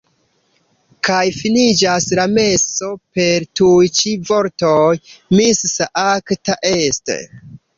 Kaj 1.07 1.19
finiĝas 1.41 2.07
la 2.21 2.25
meso 2.31 2.89
per 3.19 3.45
tuj 3.61 3.91
ĉi 4.01 4.15
vortoj: 4.31 4.89
"Missa 5.41 5.91
acta 6.09 6.61
est. 6.75 7.17